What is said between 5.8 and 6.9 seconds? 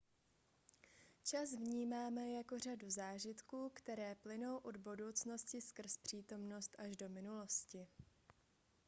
přítomnost